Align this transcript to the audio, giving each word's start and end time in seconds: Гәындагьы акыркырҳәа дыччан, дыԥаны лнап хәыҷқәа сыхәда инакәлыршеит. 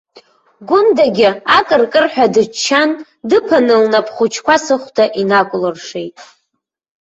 Гәындагьы 0.67 1.29
акыркырҳәа 1.57 2.25
дыччан, 2.33 2.89
дыԥаны 3.29 3.75
лнап 3.83 4.07
хәыҷқәа 4.15 4.55
сыхәда 4.65 5.05
инакәлыршеит. 5.21 6.15